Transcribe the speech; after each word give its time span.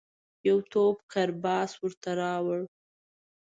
یو 0.47 0.57
توپ 0.71 0.95
کرباس 1.11 1.71
ورته 1.81 2.09
راووړ. 2.19 2.61